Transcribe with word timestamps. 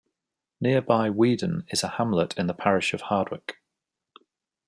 Nearby 0.59 1.11
Weedon 1.11 1.67
is 1.69 1.83
a 1.83 1.87
hamlet 1.89 2.35
in 2.35 2.47
the 2.47 2.55
parish 2.55 2.91
of 2.95 3.01
Hardwick. 3.01 3.57